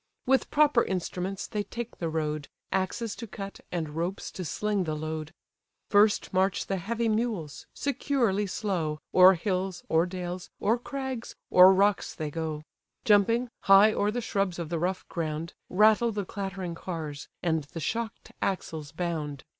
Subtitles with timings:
[0.25, 4.95] With proper instruments they take the road, Axes to cut, and ropes to sling the
[4.95, 5.31] load.
[5.91, 12.15] First march the heavy mules, securely slow, O'er hills, o'er dales, o'er crags, o'er rocks
[12.15, 12.63] they go:
[13.05, 17.79] Jumping, high o'er the shrubs of the rough ground, Rattle the clattering cars, and the
[17.79, 19.43] shock'd axles bound.